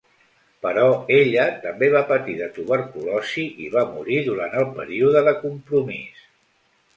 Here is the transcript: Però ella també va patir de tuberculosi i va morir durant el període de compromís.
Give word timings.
Però 0.65 0.85
ella 1.17 1.43
també 1.65 1.89
va 1.95 2.01
patir 2.11 2.37
de 2.39 2.47
tuberculosi 2.55 3.45
i 3.67 3.69
va 3.77 3.85
morir 3.91 4.19
durant 4.31 4.57
el 4.63 4.67
període 4.81 5.23
de 5.29 5.35
compromís. 5.45 6.27